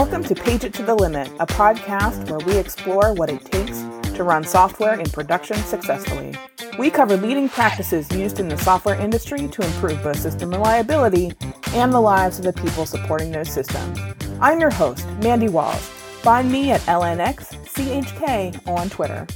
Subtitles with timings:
[0.00, 3.80] Welcome to Page It to the Limit, a podcast where we explore what it takes
[4.14, 6.34] to run software in production successfully.
[6.78, 11.32] We cover leading practices used in the software industry to improve both system reliability
[11.74, 13.98] and the lives of the people supporting those systems.
[14.40, 15.86] I'm your host, Mandi Walls.
[16.22, 19.26] Find me at LNXCHK on Twitter.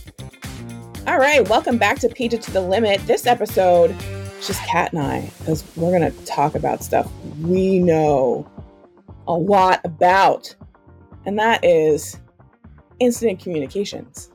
[1.06, 3.06] All right, welcome back to Page It to the Limit.
[3.06, 3.90] This episode
[4.38, 8.50] is just Kat and I, because we're going to talk about stuff we know
[9.26, 10.54] a lot about,
[11.26, 12.20] and that is
[13.00, 14.30] incident communications.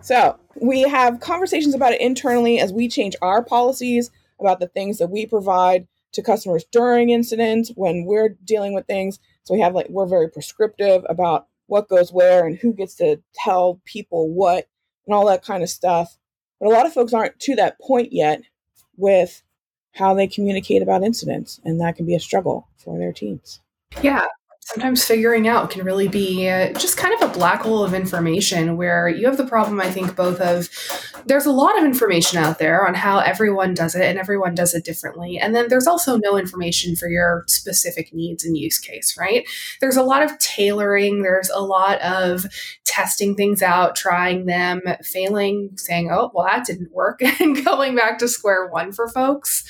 [0.00, 4.10] So, we have conversations about it internally as we change our policies
[4.40, 9.18] about the things that we provide to customers during incidents when we're dealing with things.
[9.42, 13.20] So, we have like, we're very prescriptive about what goes where and who gets to
[13.34, 14.68] tell people what
[15.06, 16.16] and all that kind of stuff.
[16.58, 18.42] But a lot of folks aren't to that point yet
[18.96, 19.42] with
[19.98, 23.60] how they communicate about incidents, and that can be a struggle for their teams.
[24.02, 24.24] Yeah,
[24.68, 28.76] sometimes figuring out can really be uh, just kind of a black hole of information
[28.76, 30.68] where you have the problem i think both of
[31.26, 34.74] there's a lot of information out there on how everyone does it and everyone does
[34.74, 35.38] it differently.
[35.38, 39.46] And then there's also no information for your specific needs and use case right?
[39.80, 41.22] There's a lot of tailoring.
[41.22, 42.46] There's a lot of
[42.84, 48.18] testing things out trying them failing saying oh well that didn't work and going back
[48.18, 49.64] to square one for folks.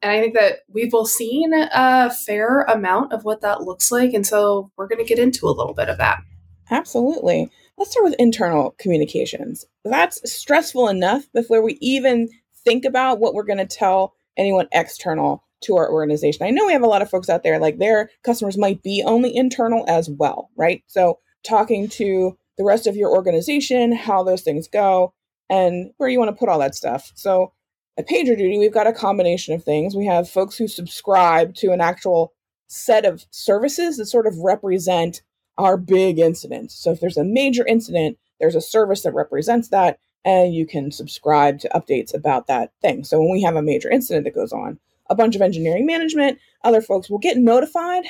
[0.00, 4.14] And i think that we've both seen a fair amount of what that looks like.
[4.14, 6.20] And so so we're going to get into a little bit of that.
[6.68, 7.48] Absolutely.
[7.78, 9.64] Let's start with internal communications.
[9.84, 12.28] That's stressful enough before we even
[12.64, 16.44] think about what we're going to tell anyone external to our organization.
[16.44, 19.04] I know we have a lot of folks out there, like their customers might be
[19.06, 20.82] only internal as well, right?
[20.88, 25.14] So, talking to the rest of your organization, how those things go,
[25.48, 27.12] and where you want to put all that stuff.
[27.14, 27.52] So,
[27.96, 29.94] at PagerDuty, we've got a combination of things.
[29.94, 32.32] We have folks who subscribe to an actual
[32.72, 35.22] set of services that sort of represent
[35.58, 36.74] our big incidents.
[36.74, 40.90] So if there's a major incident, there's a service that represents that, and you can
[40.90, 43.04] subscribe to updates about that thing.
[43.04, 44.78] So when we have a major incident that goes on,
[45.10, 48.04] a bunch of engineering management, other folks will get notified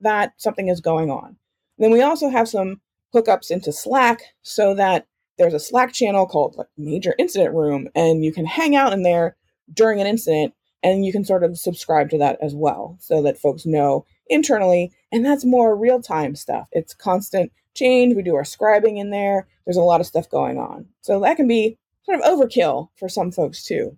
[0.00, 1.36] that something is going on.
[1.78, 2.80] Then we also have some
[3.12, 5.06] hookups into Slack so that
[5.38, 9.02] there's a Slack channel called like Major Incident Room, and you can hang out in
[9.02, 9.36] there
[9.72, 13.38] during an incident and you can sort of subscribe to that as well so that
[13.38, 14.92] folks know internally.
[15.10, 16.68] And that's more real time stuff.
[16.72, 18.14] It's constant change.
[18.14, 19.48] We do our scribing in there.
[19.64, 20.86] There's a lot of stuff going on.
[21.00, 23.96] So that can be sort of overkill for some folks too.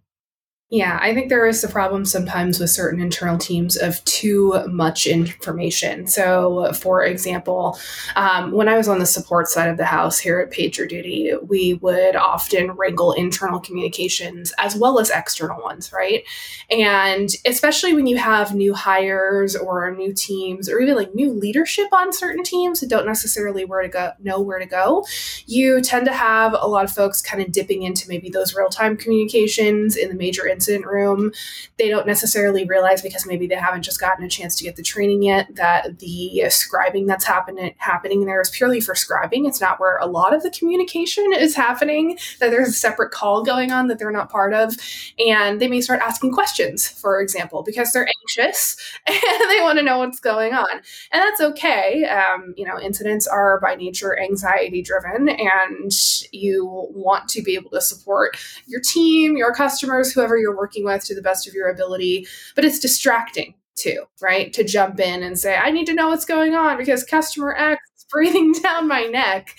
[0.68, 5.06] Yeah, I think there is a problem sometimes with certain internal teams of too much
[5.06, 6.08] information.
[6.08, 7.78] So, for example,
[8.16, 11.74] um, when I was on the support side of the house here at PagerDuty, we
[11.74, 16.24] would often wrangle internal communications as well as external ones, right?
[16.68, 21.86] And especially when you have new hires or new teams or even like new leadership
[21.92, 25.06] on certain teams that don't necessarily where to go, know where to go,
[25.46, 28.68] you tend to have a lot of folks kind of dipping into maybe those real
[28.68, 31.32] time communications in the major incident room.
[31.78, 34.82] They don't necessarily realize because maybe they haven't just gotten a chance to get the
[34.82, 39.46] training yet that the scribing that's happening happening there is purely for scribing.
[39.46, 42.18] It's not where a lot of the communication is happening.
[42.40, 44.74] That there's a separate call going on that they're not part of,
[45.18, 48.76] and they may start asking questions, for example, because they're anxious
[49.06, 50.82] and they want to know what's going on, and
[51.12, 52.04] that's okay.
[52.04, 55.92] Um, you know, incidents are by nature anxiety driven, and
[56.32, 60.84] you want to be able to support your team, your customers, whoever you're you're working
[60.84, 62.26] with to the best of your ability.
[62.54, 64.52] But it's distracting too, right?
[64.52, 67.82] To jump in and say, I need to know what's going on because customer X
[67.96, 69.54] is breathing down my neck.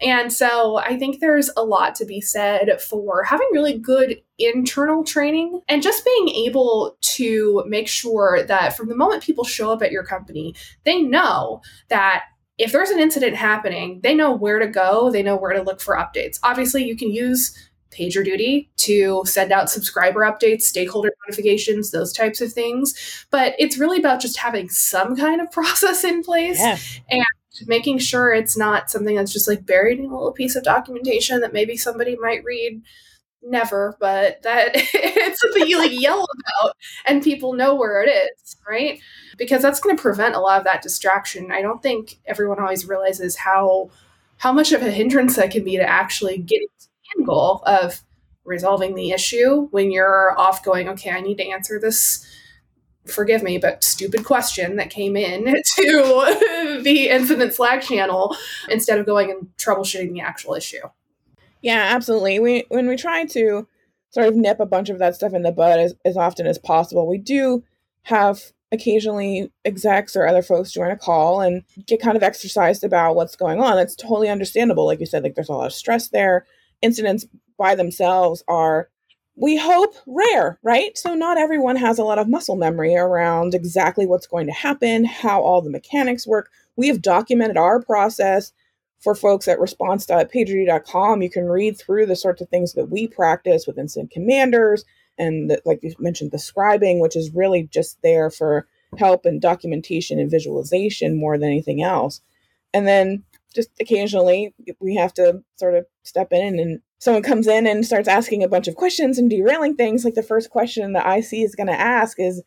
[0.00, 5.04] And so I think there's a lot to be said for having really good internal
[5.04, 9.82] training and just being able to make sure that from the moment people show up
[9.82, 10.54] at your company,
[10.84, 12.24] they know that
[12.56, 15.80] if there's an incident happening, they know where to go, they know where to look
[15.80, 16.38] for updates.
[16.42, 17.56] Obviously, you can use
[17.90, 23.26] PagerDuty to send out subscriber updates, stakeholder notifications, those types of things.
[23.30, 26.78] But it's really about just having some kind of process in place yeah.
[27.10, 27.24] and
[27.66, 31.40] making sure it's not something that's just like buried in a little piece of documentation
[31.40, 32.82] that maybe somebody might read.
[33.42, 36.76] Never, but that it's something you like yell about
[37.06, 39.00] and people know where it is, right?
[39.36, 41.52] Because that's going to prevent a lot of that distraction.
[41.52, 43.90] I don't think everyone always realizes how
[44.38, 47.62] how much of a hindrance that can be to actually getting to the end goal
[47.66, 48.02] of
[48.44, 52.26] resolving the issue when you're off going, okay, I need to answer this
[53.10, 55.44] forgive me, but stupid question that came in
[55.76, 58.36] to the incident Slack channel
[58.68, 60.82] instead of going and troubleshooting the actual issue.
[61.62, 62.38] Yeah, absolutely.
[62.38, 63.66] We when we try to
[64.10, 66.58] sort of nip a bunch of that stuff in the bud as, as often as
[66.58, 67.62] possible, we do
[68.02, 73.16] have occasionally execs or other folks join a call and get kind of exercised about
[73.16, 73.76] what's going on.
[73.76, 74.86] That's totally understandable.
[74.86, 76.46] Like you said, like there's a lot of stress there.
[76.82, 77.26] Incidents
[77.58, 78.88] by themselves are
[79.36, 80.96] we hope rare, right?
[80.98, 85.04] So not everyone has a lot of muscle memory around exactly what's going to happen,
[85.04, 86.50] how all the mechanics work.
[86.76, 88.52] We have documented our process
[89.00, 91.22] for folks at response.pagerduty.com.
[91.22, 94.84] You can read through the sorts of things that we practice with incident commanders
[95.18, 98.66] and the, like you mentioned, the scribing, which is really just there for
[98.98, 102.20] help and documentation and visualization more than anything else.
[102.72, 103.24] And then
[103.54, 108.08] just occasionally we have to sort of step in and someone comes in and starts
[108.08, 111.42] asking a bunch of questions and derailing things, like the first question that I see
[111.42, 112.42] is going to ask is,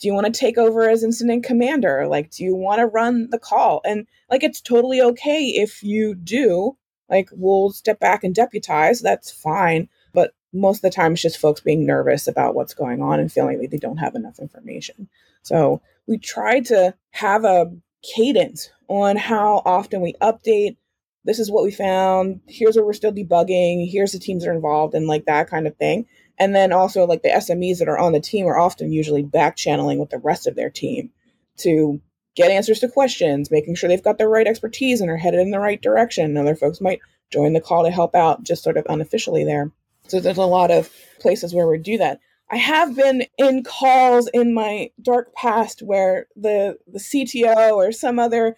[0.00, 2.06] do you want to take over as incident commander?
[2.08, 3.82] Like, do you want to run the call?
[3.84, 6.76] And like, it's totally okay if you do.
[7.08, 9.00] Like, we'll step back and deputize.
[9.00, 9.88] That's fine.
[10.14, 13.30] But most of the time, it's just folks being nervous about what's going on and
[13.30, 15.08] feeling like they don't have enough information.
[15.42, 17.70] So we try to have a
[18.02, 20.76] cadence on how often we update
[21.24, 22.40] this is what we found.
[22.46, 23.90] Here's where we're still debugging.
[23.90, 26.06] Here's the teams that are involved and like that kind of thing.
[26.40, 29.56] And then also like the SMEs that are on the team are often usually back
[29.56, 31.10] channeling with the rest of their team
[31.58, 32.00] to
[32.34, 35.50] get answers to questions, making sure they've got the right expertise and are headed in
[35.50, 36.38] the right direction.
[36.38, 37.00] Other folks might
[37.30, 39.70] join the call to help out just sort of unofficially there.
[40.08, 40.90] So there's a lot of
[41.20, 42.20] places where we do that.
[42.50, 48.18] I have been in calls in my dark past where the the CTO or some
[48.18, 48.56] other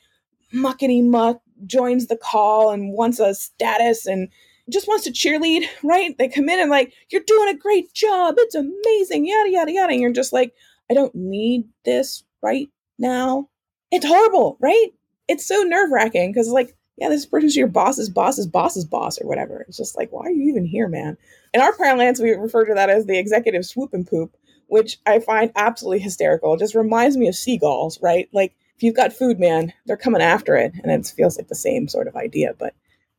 [0.54, 4.28] muckety muck joins the call and wants a status and
[4.72, 6.16] just wants to cheerlead, right?
[6.18, 8.34] They come in and like, you're doing a great job.
[8.38, 9.92] It's amazing, yada, yada, yada.
[9.92, 10.54] And you're just like,
[10.90, 13.48] I don't need this right now.
[13.90, 14.88] It's horrible, right?
[15.28, 19.26] It's so nerve wracking because, like, yeah, this person's your boss's boss's boss's boss or
[19.26, 19.64] whatever.
[19.66, 21.16] It's just like, why are you even here, man?
[21.54, 24.36] In our parlance, we refer to that as the executive swoop and poop,
[24.66, 26.54] which I find absolutely hysterical.
[26.54, 28.28] It just reminds me of seagulls, right?
[28.32, 30.72] Like, if you've got food, man, they're coming after it.
[30.82, 32.54] And it feels like the same sort of idea.
[32.58, 32.74] But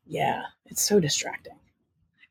[0.06, 1.54] yeah, it's so distracting.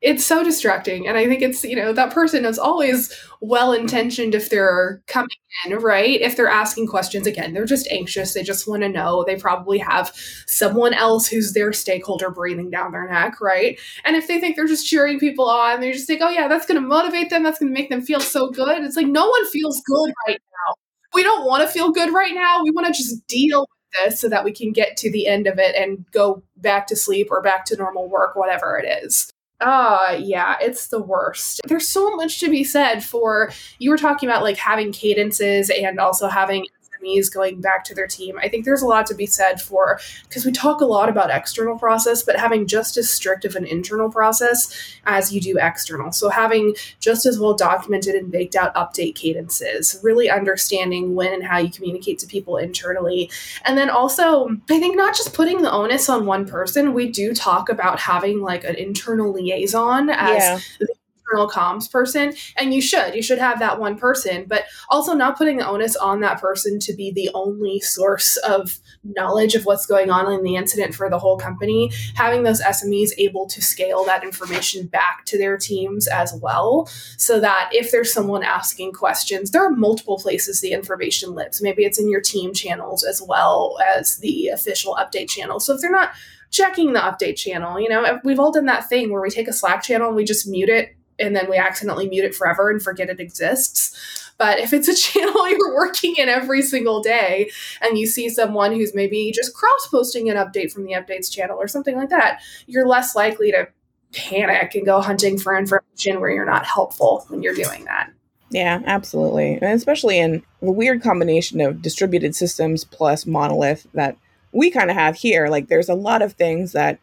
[0.01, 1.07] It's so distracting.
[1.07, 5.29] And I think it's, you know, that person is always well intentioned if they're coming
[5.65, 6.21] in, right?
[6.21, 8.35] If they're asking questions, again, they're just anxious.
[8.35, 9.23] They just want to know.
[9.25, 10.11] They probably have
[10.49, 13.79] someone else who's their stakeholder breathing down their neck, right?
[14.05, 16.67] And if they think they're just cheering people on, they just think, oh, yeah, that's
[16.67, 17.45] going to motivate them.
[17.45, 18.83] That's going to make them feel so good.
[18.83, 20.75] It's like no one feels good right now
[21.15, 22.63] we don't want to feel good right now.
[22.63, 23.67] We want to just deal
[24.05, 26.97] this so that we can get to the end of it and go back to
[26.97, 29.33] sleep or back to normal work, whatever it is.
[29.61, 31.61] Uh, yeah, it's the worst.
[31.67, 36.00] There's so much to be said for you were talking about like having cadences and
[36.00, 36.67] also having
[37.02, 38.38] SMEs going back to their team.
[38.38, 41.31] I think there's a lot to be said for because we talk a lot about
[41.31, 44.72] external process, but having just as strict of an internal process
[45.04, 46.12] as you do external.
[46.12, 51.44] So having just as well documented and baked out update cadences, really understanding when and
[51.44, 53.31] how you communicate to people internally.
[53.64, 57.34] And then also, I think not just putting the onus on one person, we do
[57.34, 60.87] talk about having like an internal liaison as yeah
[61.23, 65.37] internal comms person and you should you should have that one person but also not
[65.37, 69.87] putting the onus on that person to be the only source of knowledge of what's
[69.87, 74.05] going on in the incident for the whole company having those smes able to scale
[74.05, 76.87] that information back to their teams as well
[77.17, 81.85] so that if there's someone asking questions there are multiple places the information lives maybe
[81.85, 85.91] it's in your team channels as well as the official update channel so if they're
[85.91, 86.11] not
[86.50, 87.81] checking the update channel.
[87.81, 90.25] You know, we've all done that thing where we take a Slack channel and we
[90.25, 94.33] just mute it and then we accidentally mute it forever and forget it exists.
[94.38, 97.50] But if it's a channel you're working in every single day
[97.81, 101.57] and you see someone who's maybe just cross posting an update from the updates channel
[101.59, 103.69] or something like that, you're less likely to
[104.12, 108.11] panic and go hunting for information where you're not helpful when you're doing that.
[108.50, 109.54] Yeah, absolutely.
[109.54, 114.19] And especially in the weird combination of distributed systems plus monolith that
[114.52, 115.49] we kind of have here.
[115.49, 116.99] Like there's a lot of things that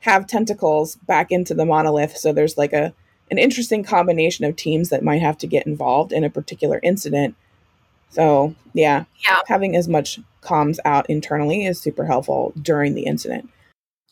[0.00, 2.16] have tentacles back into the monolith.
[2.16, 2.94] So there's like a
[3.30, 7.34] an interesting combination of teams that might have to get involved in a particular incident.
[8.10, 9.40] So, yeah, yeah.
[9.46, 13.50] having as much comms out internally is super helpful during the incident.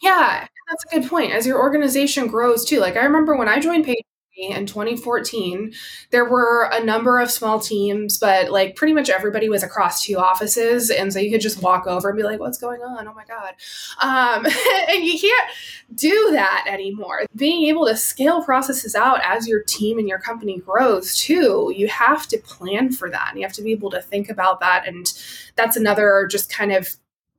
[0.02, 1.32] Yeah, that's a good point.
[1.32, 2.80] As your organization grows too.
[2.80, 4.02] Like I remember when I joined Page
[4.34, 5.74] in 2014
[6.10, 10.16] there were a number of small teams but like pretty much everybody was across two
[10.16, 13.12] offices and so you could just walk over and be like what's going on oh
[13.12, 13.54] my god
[14.00, 14.46] um,
[14.88, 15.50] and you can't
[15.94, 20.58] do that anymore being able to scale processes out as your team and your company
[20.58, 24.00] grows too you have to plan for that and you have to be able to
[24.00, 25.14] think about that and
[25.56, 26.96] that's another just kind of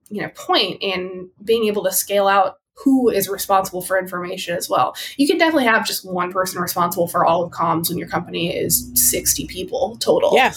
[0.10, 4.70] you know point in being able to scale out who is responsible for information as
[4.70, 4.96] well.
[5.18, 8.56] You can definitely have just one person responsible for all of comms when your company
[8.56, 10.32] is 60 people total.
[10.34, 10.54] Yeah.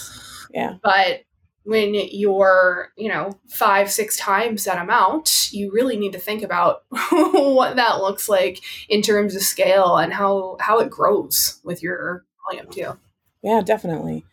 [0.53, 0.77] Yeah.
[0.81, 1.21] But
[1.67, 6.83] when you're, you know, five, six times that amount, you really need to think about
[7.11, 12.23] what that looks like in terms of scale and how how it grows with your
[12.49, 12.97] volume too.
[13.43, 14.23] Yeah, definitely.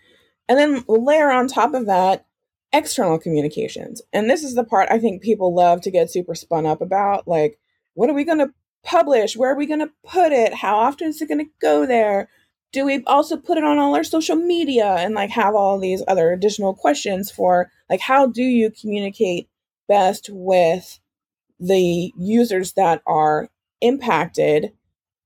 [0.49, 2.25] And then layer on top of that
[2.73, 4.01] external communications.
[4.13, 7.27] And this is the part I think people love to get super spun up about.
[7.27, 7.59] Like,
[7.95, 9.37] what are we going to publish?
[9.37, 10.55] Where are we going to put it?
[10.55, 12.29] How often is it going to go there?
[12.75, 16.03] Do we also put it on all our social media and like have all these
[16.09, 19.49] other additional questions for like how do you communicate
[19.89, 20.99] best with
[21.61, 23.49] the users that are
[23.81, 24.73] impacted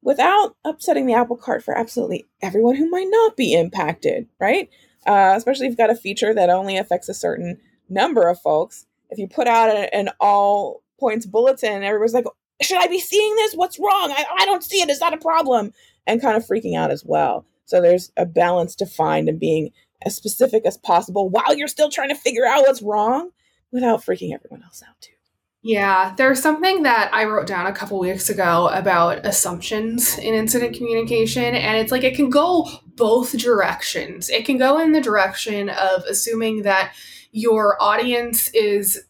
[0.02, 4.68] without upsetting the apple cart for absolutely everyone who might not be impacted right?
[5.06, 8.84] Uh, especially if you've got a feature that only affects a certain number of folks.
[9.08, 12.26] If you put out a, an all points bulletin everybody's like
[12.60, 13.54] should i be seeing this?
[13.54, 14.12] What's wrong?
[14.12, 14.90] I, I don't see it.
[14.90, 15.72] Is that a problem
[16.08, 17.46] and kind of freaking out as well.
[17.66, 19.70] So there's a balance to find and being
[20.04, 23.30] as specific as possible while you're still trying to figure out what's wrong
[23.70, 25.12] without freaking everyone else out too.
[25.60, 30.76] Yeah, there's something that I wrote down a couple weeks ago about assumptions in incident
[30.76, 34.30] communication, and it's like it can go both directions.
[34.30, 36.94] It can go in the direction of assuming that
[37.32, 39.02] your audience is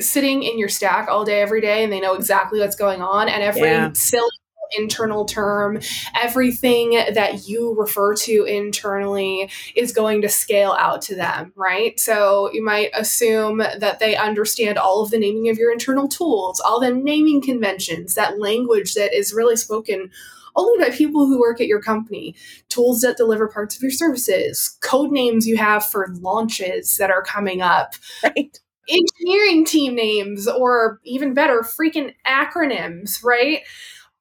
[0.00, 3.28] sitting in your stack all day, every day, and they know exactly what's going on,
[3.28, 3.92] and every yeah.
[3.92, 4.30] silly
[4.76, 5.80] internal term.
[6.14, 11.98] Everything that you refer to internally is going to scale out to them, right?
[11.98, 16.60] So you might assume that they understand all of the naming of your internal tools,
[16.60, 20.10] all the naming conventions, that language that is really spoken
[20.56, 22.34] only by people who work at your company,
[22.68, 27.22] tools that deliver parts of your services, code names you have for launches that are
[27.22, 27.94] coming up.
[28.24, 28.58] Right
[28.90, 33.60] engineering team names or even better freaking acronyms right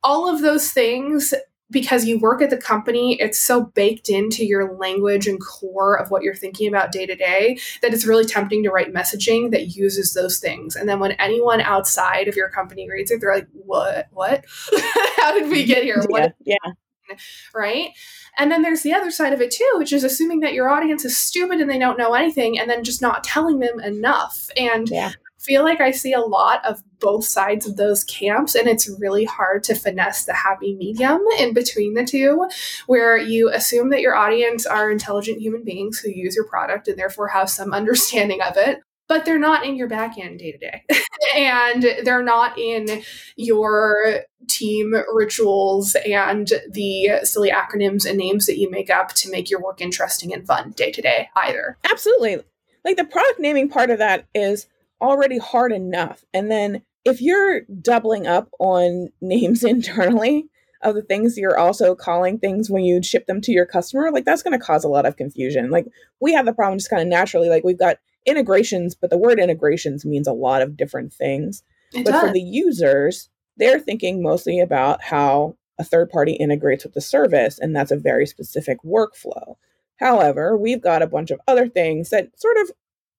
[0.04, 1.34] all of those things
[1.72, 6.10] because you work at the company, it's so baked into your language and core of
[6.10, 9.76] what you're thinking about day to day that it's really tempting to write messaging that
[9.76, 10.76] uses those things.
[10.76, 14.08] And then when anyone outside of your company reads it, they're like, "What?
[14.12, 14.46] What?
[15.18, 16.02] How did we get here?
[16.08, 16.56] What?" Yeah.
[16.68, 17.16] yeah.
[17.54, 17.90] Right.
[18.38, 21.06] And then there's the other side of it too, which is assuming that your audience
[21.06, 24.50] is stupid and they don't know anything and then just not telling them enough.
[24.56, 28.68] And yeah feel like I see a lot of both sides of those camps, and
[28.68, 32.48] it's really hard to finesse the happy medium in between the two,
[32.88, 37.00] where you assume that your audience are intelligent human beings who use your product and
[37.00, 38.82] therefore have some understanding of it.
[39.08, 40.84] But they're not in your back end day to day.
[41.36, 43.04] And they're not in
[43.36, 49.50] your team rituals and the silly acronyms and names that you make up to make
[49.50, 51.78] your work interesting and fun day to day either.
[51.84, 52.40] Absolutely.
[52.86, 54.68] Like the product naming part of that is
[55.02, 56.24] already hard enough.
[56.34, 60.50] And then if you're doubling up on names internally
[60.82, 64.26] of the things you're also calling things when you ship them to your customer, like
[64.26, 65.70] that's going to cause a lot of confusion.
[65.70, 65.88] Like
[66.22, 69.40] we have the problem just kind of naturally, like we've got integrations, but the word
[69.40, 71.64] integrations means a lot of different things.
[71.94, 72.22] It but does.
[72.22, 77.58] for the users, they're thinking mostly about how a third party integrates with the service,
[77.58, 79.56] and that's a very specific workflow.
[79.98, 82.72] However, we've got a bunch of other things that sort of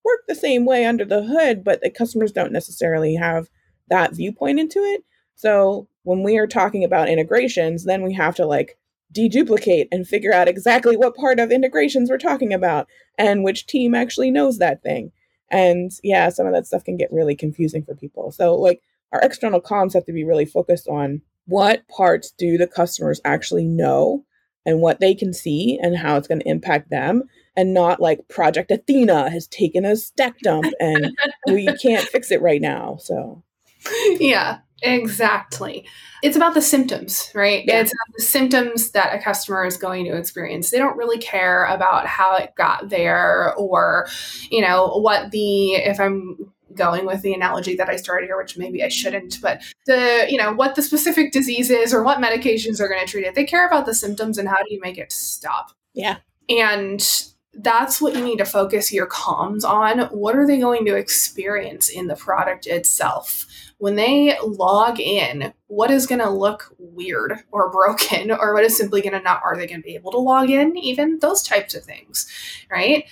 [0.04, 3.48] work the same way under the hood, but the customers don't necessarily have
[3.88, 5.04] that viewpoint into it.
[5.34, 8.78] So when we are talking about integrations, then we have to like
[9.12, 12.86] deduplicate and figure out exactly what part of integrations we're talking about
[13.18, 15.12] and which team actually knows that thing.
[15.50, 18.30] And yeah, some of that stuff can get really confusing for people.
[18.30, 22.68] So like our external comms have to be really focused on what parts do the
[22.68, 24.24] customers actually know
[24.64, 27.24] and what they can see and how it's going to impact them
[27.56, 31.12] and not like Project Athena has taken a stack dump and
[31.46, 32.96] we can't fix it right now.
[33.00, 33.42] So,
[34.18, 35.86] yeah, exactly.
[36.22, 37.64] It's about the symptoms, right?
[37.66, 37.80] Yeah.
[37.80, 40.70] It's the symptoms that a customer is going to experience.
[40.70, 44.06] They don't really care about how it got there or,
[44.50, 48.56] you know, what the, if I'm going with the analogy that I started here, which
[48.56, 52.80] maybe I shouldn't, but the, you know, what the specific disease is or what medications
[52.80, 53.34] are going to treat it.
[53.34, 55.72] They care about the symptoms and how do you make it stop.
[55.94, 56.18] Yeah.
[56.48, 57.00] And
[57.54, 60.00] that's what you need to focus your comms on.
[60.08, 63.46] What are they going to experience in the product itself?
[63.78, 68.76] When they log in, what is going to look weird or broken, or what is
[68.76, 70.76] simply going to not, are they going to be able to log in?
[70.76, 72.30] Even those types of things,
[72.70, 73.04] right?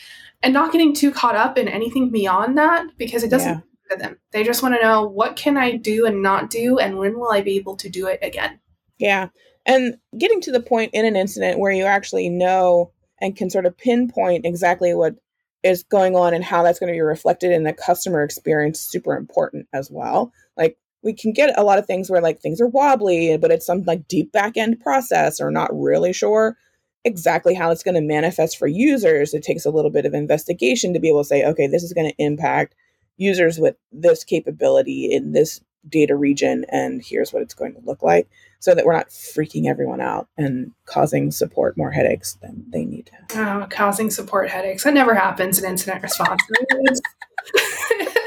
[0.43, 3.97] And not getting too caught up in anything beyond that because it doesn't yeah.
[3.97, 4.19] them.
[4.31, 7.33] They just want to know what can I do and not do, and when will
[7.33, 8.61] I be able to do it again?
[8.99, 9.29] Yeah.
[9.67, 13.67] And getting to the point in an incident where you actually know and can sort
[13.67, 15.17] of pinpoint exactly what
[15.63, 19.17] is going on and how that's going to be reflected in the customer experience super
[19.17, 20.33] important as well.
[20.57, 23.67] Like we can get a lot of things where like things are wobbly, but it's
[23.67, 26.57] some like deep back end process or not really sure.
[27.05, 29.35] exactly how it's going to manifest for users.
[29.35, 31.93] It takes a little bit of investigation to be able to say, okay, this is
[31.93, 32.75] going to impact
[33.17, 38.03] users with this capability in this data region, and here's what it's going to look
[38.03, 38.29] like
[38.61, 43.07] so that we're not freaking everyone out and causing support more headaches than they need
[43.07, 43.41] to.
[43.41, 44.85] Oh, causing support headaches.
[44.85, 46.43] That never happens in incident response.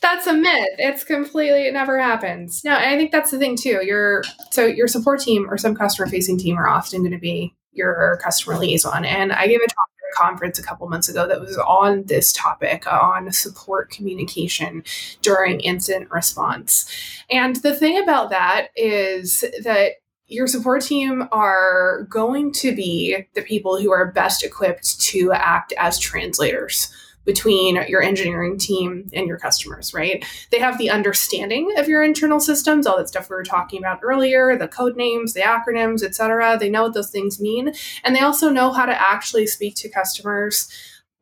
[0.00, 0.68] that's a myth.
[0.78, 2.62] It's completely it never happens.
[2.64, 3.80] No, I think that's the thing too.
[3.84, 7.54] Your so your support team or some customer facing team are often going to be
[7.72, 9.04] your customer liaison.
[9.04, 12.86] And I gave a talk conference a couple months ago that was on this topic
[12.86, 14.82] uh, on support communication
[15.22, 16.88] during incident response.
[17.30, 19.92] And the thing about that is that
[20.26, 25.72] your support team are going to be the people who are best equipped to act
[25.76, 26.94] as translators
[27.30, 30.24] between your engineering team and your customers, right?
[30.50, 34.00] They have the understanding of your internal systems, all that stuff we were talking about
[34.02, 36.58] earlier, the code names, the acronyms, etc.
[36.58, 37.72] They know what those things mean,
[38.02, 40.68] and they also know how to actually speak to customers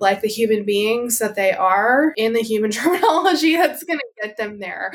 [0.01, 4.37] like the human beings that they are in the human terminology that's going to get
[4.37, 4.93] them there.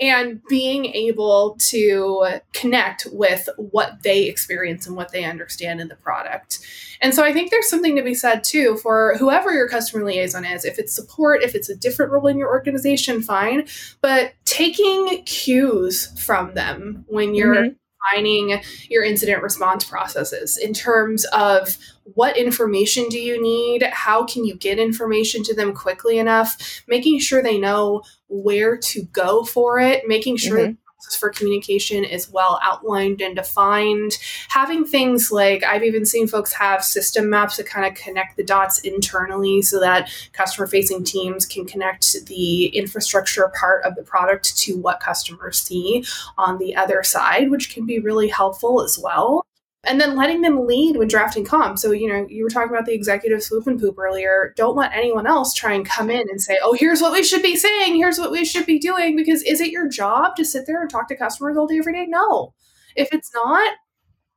[0.00, 5.96] And being able to connect with what they experience and what they understand in the
[5.96, 6.60] product.
[7.00, 10.44] And so I think there's something to be said too for whoever your customer liaison
[10.44, 10.64] is.
[10.64, 13.66] If it's support, if it's a different role in your organization, fine.
[14.00, 17.74] But taking cues from them when you're mm-hmm
[18.08, 21.76] defining your incident response processes in terms of
[22.14, 23.82] what information do you need?
[23.82, 26.82] How can you get information to them quickly enough?
[26.86, 31.16] Making sure they know where to go for it making sure mm-hmm.
[31.18, 34.18] for communication is well outlined and defined.
[34.48, 38.44] Having things like I've even seen folks have system maps that kind of connect the
[38.44, 44.56] dots internally so that customer facing teams can connect the infrastructure part of the product
[44.58, 46.04] to what customers see
[46.36, 49.47] on the other side, which can be really helpful as well
[49.86, 51.78] and then letting them lead when drafting comms.
[51.78, 54.52] So, you know, you were talking about the executive swoop and poop earlier.
[54.56, 57.42] Don't let anyone else try and come in and say, oh, here's what we should
[57.42, 59.16] be saying, here's what we should be doing.
[59.16, 61.92] Because is it your job to sit there and talk to customers all day, every
[61.92, 62.06] day?
[62.06, 62.54] No.
[62.96, 63.72] If it's not,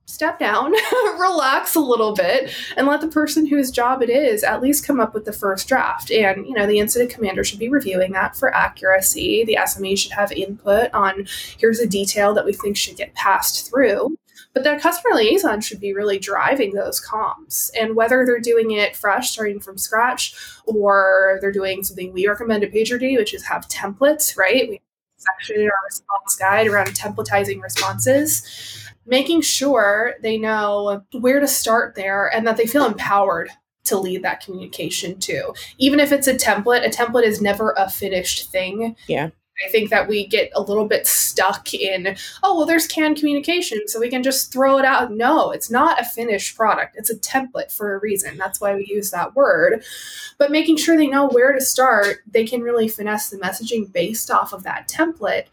[0.06, 0.72] step down,
[1.20, 5.00] relax a little bit, and let the person whose job it is at least come
[5.00, 6.12] up with the first draft.
[6.12, 9.44] And, you know, the incident commander should be reviewing that for accuracy.
[9.46, 11.26] The SME should have input on
[11.58, 14.18] here's a detail that we think should get passed through.
[14.54, 17.70] But that customer liaison should be really driving those comms.
[17.80, 20.36] And whether they're doing it fresh, starting from scratch,
[20.66, 24.70] or they're doing something we recommend at PagerDuty, which is have templates, right?
[24.70, 24.82] We
[25.18, 31.96] section in our response guide around templatizing responses making sure they know where to start
[31.96, 33.50] there and that they feel empowered
[33.84, 35.54] to lead that communication too.
[35.78, 38.96] Even if it's a template, a template is never a finished thing.
[39.08, 39.30] Yeah.
[39.66, 43.88] I think that we get a little bit stuck in, oh, well, there's canned communication,
[43.88, 45.12] so we can just throw it out.
[45.12, 46.96] No, it's not a finished product.
[46.98, 48.38] It's a template for a reason.
[48.38, 49.84] That's why we use that word.
[50.38, 54.32] But making sure they know where to start, they can really finesse the messaging based
[54.32, 55.46] off of that template.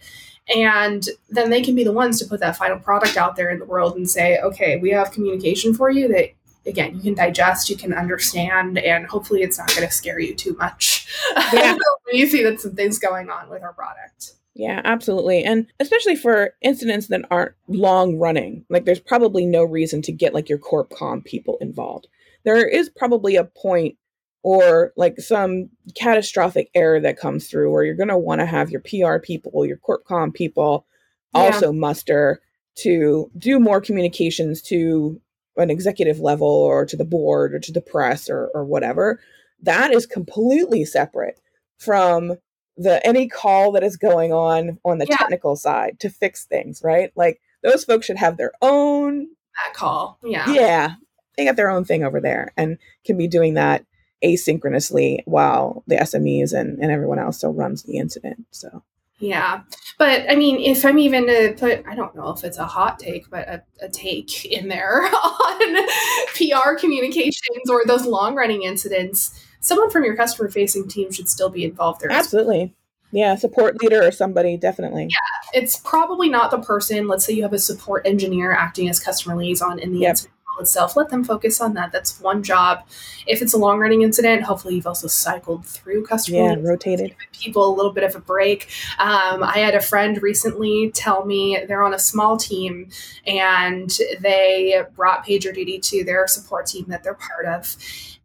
[0.54, 3.58] And then they can be the ones to put that final product out there in
[3.58, 6.30] the world and say, okay, we have communication for you that
[6.68, 10.34] again you can digest you can understand and hopefully it's not going to scare you
[10.34, 11.06] too much
[11.52, 11.72] yeah.
[12.04, 16.54] when you see that something's going on with our product yeah absolutely and especially for
[16.62, 20.90] incidents that aren't long running like there's probably no reason to get like your corp
[20.90, 22.06] com people involved
[22.44, 23.96] there is probably a point
[24.44, 28.70] or like some catastrophic error that comes through where you're going to want to have
[28.70, 30.86] your pr people your corp com people
[31.34, 31.78] also yeah.
[31.78, 32.40] muster
[32.74, 35.20] to do more communications to
[35.58, 39.20] an executive level or to the board or to the press or, or whatever,
[39.62, 41.40] that is completely separate
[41.78, 42.34] from
[42.76, 45.16] the any call that is going on on the yeah.
[45.16, 47.12] technical side to fix things, right?
[47.16, 49.28] Like those folks should have their own
[49.66, 50.18] that call.
[50.22, 50.50] Yeah.
[50.52, 50.94] Yeah.
[51.36, 53.84] They got their own thing over there and can be doing that
[54.24, 58.46] asynchronously while the SMEs and, and everyone else still runs the incident.
[58.50, 58.82] So
[59.18, 59.62] yeah.
[59.98, 62.98] But I mean, if I'm even to put, I don't know if it's a hot
[62.98, 65.86] take, but a, a take in there on
[66.34, 71.50] PR communications or those long running incidents, someone from your customer facing team should still
[71.50, 72.12] be involved there.
[72.12, 72.74] Absolutely.
[73.10, 75.04] Yeah, support leader or somebody, definitely.
[75.04, 77.08] Yeah, it's probably not the person.
[77.08, 80.10] Let's say you have a support engineer acting as customer liaison in the yep.
[80.10, 81.92] incident itself, let them focus on that.
[81.92, 82.84] That's one job.
[83.26, 86.38] If it's a long running incident, hopefully you've also cycled through customer.
[86.38, 87.14] Yeah, rotated.
[87.32, 88.68] People a little bit of a break.
[88.98, 92.88] Um, I had a friend recently tell me they're on a small team
[93.26, 93.90] and
[94.20, 97.76] they brought PagerDuty to their support team that they're part of.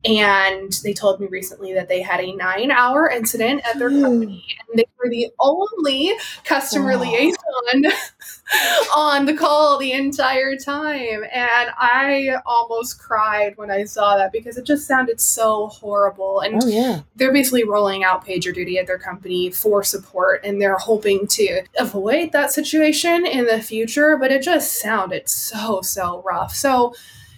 [0.05, 4.45] And they told me recently that they had a nine hour incident at their company
[4.69, 6.13] and they were the only
[6.43, 7.37] customer liaison
[8.95, 11.23] on the call the entire time.
[11.31, 16.41] And I I almost cried when I saw that because it just sounded so horrible.
[16.41, 17.01] And oh, yeah.
[17.15, 22.31] they're basically rolling out PagerDuty at their company for support and they're hoping to avoid
[22.31, 26.53] that situation in the future, but it just sounded so, so rough.
[26.53, 26.93] So,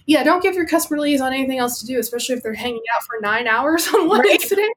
[0.08, 3.04] yeah, don't give your customer liaison anything else to do, especially if they're hanging out
[3.04, 4.42] for nine hours on one right.
[4.42, 4.72] incident.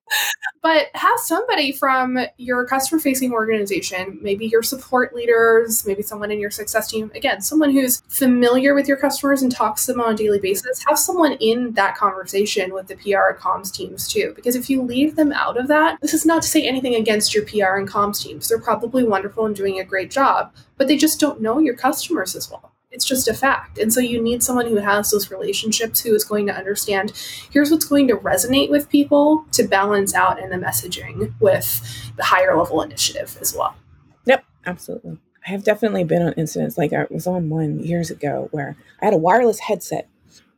[0.62, 6.40] But have somebody from your customer facing organization, maybe your support leaders, maybe someone in
[6.40, 10.14] your success team, again, someone who's familiar with your customers and talks to them on
[10.14, 14.32] a daily basis, have someone in that conversation with the PR and comms teams too.
[14.34, 17.34] Because if you leave them out of that, this is not to say anything against
[17.34, 18.48] your PR and comms teams.
[18.48, 22.34] They're probably wonderful and doing a great job, but they just don't know your customers
[22.34, 22.72] as well.
[22.90, 23.78] It's just a fact.
[23.78, 27.12] And so you need someone who has those relationships who is going to understand
[27.50, 32.24] here's what's going to resonate with people to balance out in the messaging with the
[32.24, 33.76] higher level initiative as well.
[34.24, 35.18] Yep, absolutely.
[35.46, 39.06] I have definitely been on incidents like I was on one years ago where I
[39.06, 40.08] had a wireless headset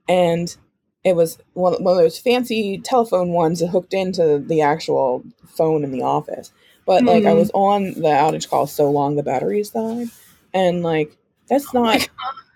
[0.09, 0.55] and
[1.03, 5.83] it was one, one of those fancy telephone ones that hooked into the actual phone
[5.83, 6.53] in the office.
[6.87, 7.29] But like mm.
[7.29, 10.09] I was on the outage call so long the batteries died.
[10.53, 11.17] And like
[11.51, 12.09] that's oh not.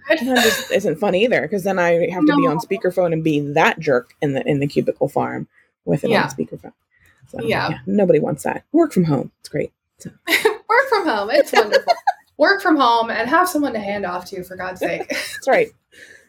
[0.08, 2.36] that just isn't fun either because then I have to no.
[2.36, 5.48] be on speakerphone and be that jerk in the in the cubicle farm
[5.84, 6.22] with it yeah.
[6.22, 6.72] on speakerphone.
[7.28, 7.70] So, yeah.
[7.70, 7.78] yeah.
[7.86, 8.64] nobody wants that.
[8.72, 9.32] Work from home.
[9.40, 9.72] It's great.
[9.98, 10.10] So.
[10.28, 11.30] Work from home.
[11.30, 11.92] It's wonderful.
[12.36, 15.08] Work from home and have someone to hand off to for God's sake.
[15.08, 15.68] That's right.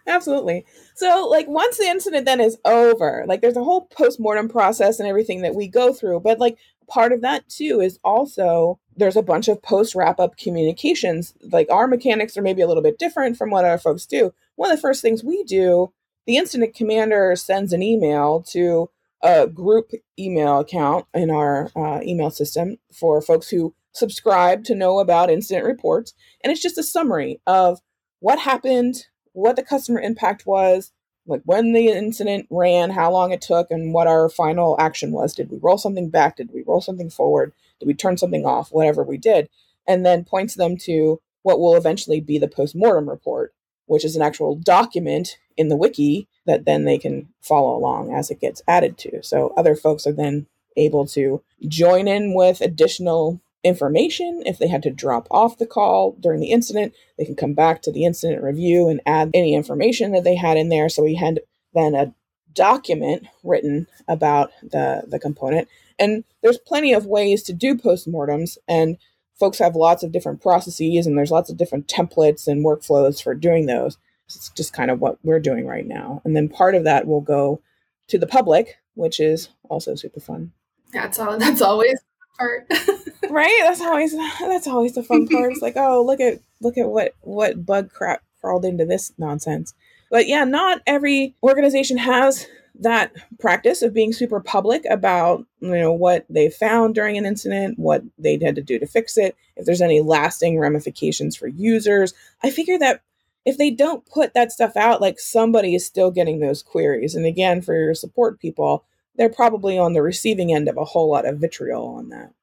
[0.08, 0.66] Absolutely.
[0.94, 5.00] So, like, once the incident then is over, like, there's a whole post mortem process
[5.00, 6.20] and everything that we go through.
[6.20, 10.38] But, like, part of that too is also there's a bunch of post wrap up
[10.38, 11.34] communications.
[11.52, 14.34] Like our mechanics are maybe a little bit different from what our folks do.
[14.56, 15.92] One of the first things we do,
[16.26, 18.90] the incident commander sends an email to
[19.22, 25.00] a group email account in our uh, email system for folks who subscribe to know
[25.00, 26.14] about incident reports.
[26.44, 27.80] And it's just a summary of
[28.20, 30.92] what happened, what the customer impact was,
[31.28, 35.34] like when the incident ran, how long it took, and what our final action was.
[35.34, 36.38] Did we roll something back?
[36.38, 37.54] Did we roll something forward?
[37.80, 38.72] Did we turn something off?
[38.72, 39.50] Whatever we did.
[39.88, 43.54] And then points them to what will eventually be the post-mortem report,
[43.86, 48.32] which is an actual document in the wiki that then they can follow along as
[48.32, 49.22] it gets added to.
[49.24, 54.44] So other folks are then able to join in with additional information.
[54.46, 57.82] If they had to drop off the call during the incident, they can come back
[57.84, 60.90] to the incident review and add any information that they had in there.
[60.90, 61.40] So we had
[61.74, 62.14] then a
[62.56, 65.68] document written about the, the component.
[66.00, 68.98] And there's plenty of ways to do postmortems, and
[69.40, 73.34] folks have lots of different processes, and there's lots of different templates and workflows for
[73.34, 73.98] doing those.
[74.26, 76.22] It's just kind of what we're doing right now.
[76.26, 77.62] And then part of that will go
[78.08, 80.52] to the public, which is also super fun.
[80.92, 81.38] That's all.
[81.38, 82.00] That's always
[82.38, 82.68] part.
[83.30, 83.58] right?
[83.62, 85.52] That's always that's always the fun part.
[85.52, 89.74] It's like, oh, look at look at what what bug crap crawled into this nonsense.
[90.10, 92.48] But yeah, not every organization has
[92.80, 97.80] that practice of being super public about you know what they found during an incident
[97.80, 102.14] what they had to do to fix it if there's any lasting ramifications for users
[102.44, 103.02] i figure that
[103.46, 107.26] if they don't put that stuff out like somebody is still getting those queries and
[107.26, 108.84] again for your support people
[109.18, 112.34] they're probably on the receiving end of a whole lot of vitriol on that.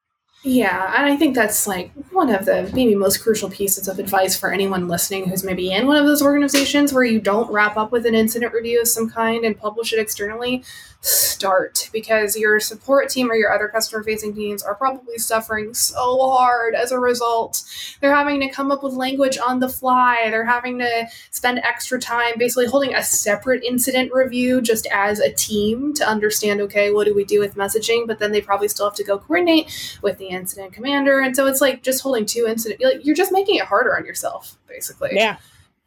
[0.44, 4.36] Yeah, and I think that's like one of the maybe most crucial pieces of advice
[4.36, 7.92] for anyone listening who's maybe in one of those organizations where you don't wrap up
[7.92, 10.64] with an incident review of some kind and publish it externally
[11.00, 16.30] start because your support team or your other customer facing teams are probably suffering so
[16.30, 17.62] hard as a result.
[18.00, 20.28] They're having to come up with language on the fly.
[20.30, 25.32] They're having to spend extra time basically holding a separate incident review just as a
[25.32, 28.06] team to understand okay, what do we do with messaging?
[28.06, 31.20] But then they probably still have to go coordinate with the incident commander.
[31.20, 34.58] And so it's like just holding two incident, you're just making it harder on yourself,
[34.66, 35.10] basically.
[35.12, 35.36] Yeah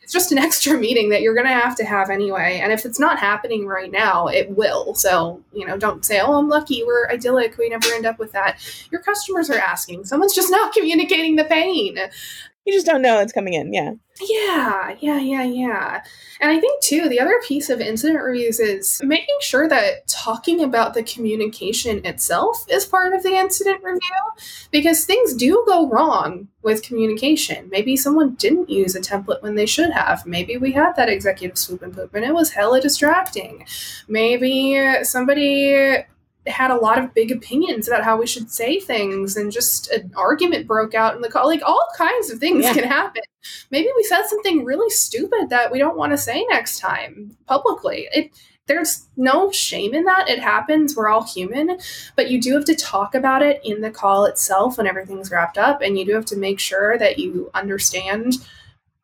[0.06, 2.60] it's just an extra meeting that you're going to have to have anyway.
[2.64, 4.94] And if it's not happening right now, it will.
[4.94, 6.84] So, you know, don't say, oh, I'm lucky.
[6.86, 7.58] We're idyllic.
[7.58, 8.60] We never end up with that.
[8.92, 10.06] Your customers are asking.
[10.06, 11.98] Someone's just not communicating the pain.
[12.66, 13.74] You just don't know it's coming in.
[13.74, 13.94] Yeah.
[14.22, 16.04] Yeah, yeah, yeah, yeah.
[16.40, 20.64] And I think too, the other piece of incident reviews is making sure that talking
[20.64, 24.00] about the communication itself is part of the incident review
[24.72, 27.70] because things do go wrong with communication.
[27.70, 30.26] Maybe someone didn't use a template when they should have.
[30.26, 33.68] Maybe we had that executive swoop and poop and it was hella distracting.
[34.08, 36.06] Maybe somebody
[36.48, 40.12] had a lot of big opinions about how we should say things and just an
[40.16, 42.74] argument broke out in the call like all kinds of things yeah.
[42.74, 43.24] can happen.
[43.72, 48.08] Maybe we said something really stupid that we don't want to say next time publicly.
[48.14, 48.32] It
[48.68, 50.28] there's no shame in that.
[50.28, 50.96] It happens.
[50.96, 51.78] We're all human.
[52.16, 55.58] But you do have to talk about it in the call itself when everything's wrapped
[55.58, 58.38] up and you do have to make sure that you understand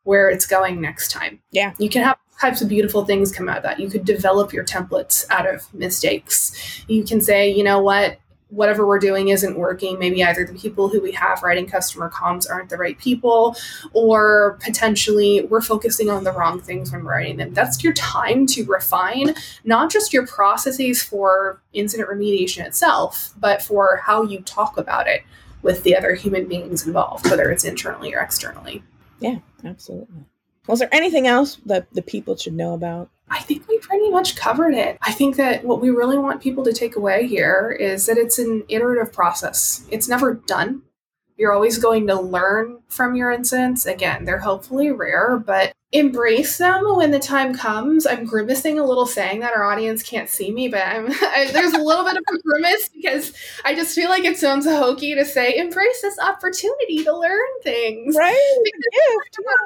[0.02, 1.40] where it's going next time.
[1.52, 1.74] Yeah.
[1.78, 3.80] You can have types of beautiful things come out of that.
[3.80, 6.84] You could develop your templates out of mistakes.
[6.88, 8.18] You can say, you know what,
[8.52, 9.98] whatever we're doing isn't working.
[9.98, 13.56] Maybe either the people who we have writing customer comms aren't the right people,
[13.94, 17.54] or potentially we're focusing on the wrong things when we're writing them.
[17.54, 24.02] That's your time to refine not just your processes for incident remediation itself, but for
[24.04, 25.22] how you talk about it
[25.62, 28.82] with the other human beings involved, whether it's internally or externally.
[29.20, 30.24] Yeah, absolutely.
[30.66, 33.10] Was there anything else that the people should know about?
[33.28, 34.98] I think we pretty much covered it.
[35.02, 38.38] I think that what we really want people to take away here is that it's
[38.38, 39.86] an iterative process.
[39.90, 40.82] It's never done.
[41.38, 43.86] You're always going to learn from your incidents.
[43.86, 48.06] Again, they're hopefully rare, but embrace them when the time comes.
[48.06, 51.72] I'm grimacing a little saying that our audience can't see me, but I'm I, there's
[51.72, 53.32] a little bit of a grimace because
[53.64, 58.14] I just feel like it sounds hokey to say embrace this opportunity to learn things.
[58.14, 58.62] Right.
[58.64, 59.56] Gift, yeah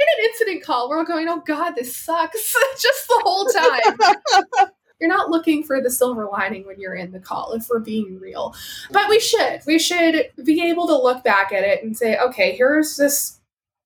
[0.00, 2.54] in an incident call, we're all going, oh God, this sucks.
[2.78, 4.70] Just the whole time.
[5.00, 8.18] you're not looking for the silver lining when you're in the call, if we're being
[8.18, 8.54] real.
[8.90, 9.60] But we should.
[9.66, 13.39] We should be able to look back at it and say, okay, here's this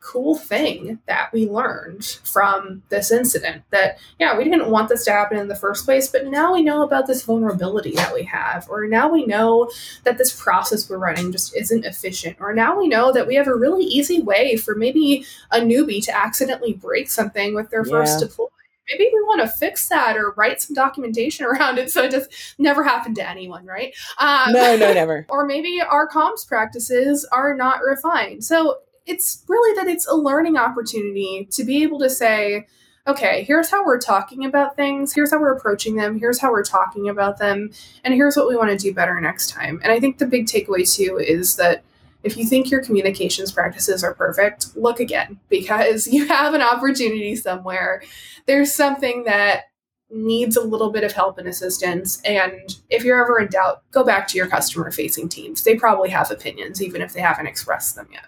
[0.05, 5.11] cool thing that we learned from this incident that yeah we didn't want this to
[5.11, 8.69] happen in the first place but now we know about this vulnerability that we have
[8.69, 9.71] or now we know
[10.05, 13.49] that this process we're running just isn't efficient or now we know that we have
[13.49, 17.91] a really easy way for maybe a newbie to accidentally break something with their yeah.
[17.91, 18.47] first deploy
[18.91, 22.31] maybe we want to fix that or write some documentation around it so it just
[22.59, 23.95] never happened to anyone, right?
[24.19, 25.27] Um, no, no, never.
[25.31, 28.45] or maybe our comms practices are not refined.
[28.45, 32.67] So it's really that it's a learning opportunity to be able to say,
[33.07, 36.65] okay, here's how we're talking about things, here's how we're approaching them, here's how we're
[36.65, 37.71] talking about them,
[38.03, 39.79] and here's what we want to do better next time.
[39.83, 41.85] And I think the big takeaway too is that
[42.23, 47.37] if you think your communications practices are perfect, look again because you have an opportunity
[47.37, 48.03] somewhere.
[48.47, 49.65] There's something that
[50.11, 52.23] needs a little bit of help and assistance.
[52.25, 55.65] And if you're ever in doubt, go back to your customer facing teams.
[55.65, 58.27] They probably have opinions, even if they haven't expressed them yet.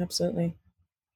[0.00, 0.54] Absolutely.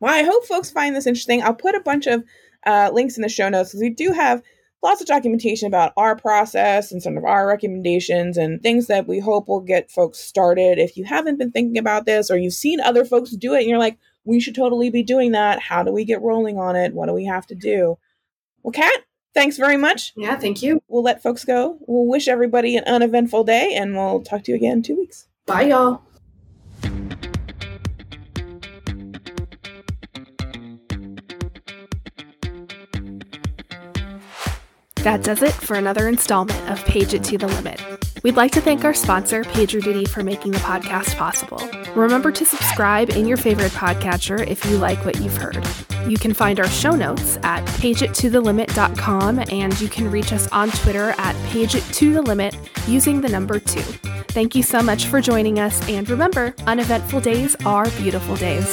[0.00, 1.42] Well, I hope folks find this interesting.
[1.42, 2.24] I'll put a bunch of
[2.66, 4.42] uh, links in the show notes because we do have
[4.82, 9.20] lots of documentation about our process and some of our recommendations and things that we
[9.20, 10.78] hope will get folks started.
[10.78, 13.68] If you haven't been thinking about this or you've seen other folks do it and
[13.68, 15.60] you're like, we should totally be doing that.
[15.60, 16.94] How do we get rolling on it?
[16.94, 17.98] What do we have to do?
[18.62, 20.12] Well, Kat, thanks very much.
[20.16, 20.82] Yeah, thank you.
[20.88, 21.78] We'll let folks go.
[21.86, 25.26] We'll wish everybody an uneventful day and we'll talk to you again in two weeks.
[25.46, 26.02] Bye, y'all.
[35.02, 37.82] That does it for another installment of Page It to the Limit.
[38.22, 41.60] We'd like to thank our sponsor, PagerDuty, for making the podcast possible.
[41.96, 45.66] Remember to subscribe in your favorite podcatcher if you like what you've heard.
[46.06, 51.14] You can find our show notes at pageittothelimit.com and you can reach us on Twitter
[51.18, 52.56] at pageittothelimit
[52.88, 53.80] using the number 2.
[53.80, 58.68] Thank you so much for joining us and remember, uneventful days are beautiful days.